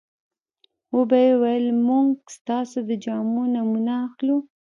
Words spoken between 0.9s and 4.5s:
وبه یې ویل موږ ستاسو د جامو نمونه اخلو.